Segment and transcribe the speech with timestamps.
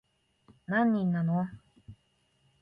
[0.65, 1.45] 何人なの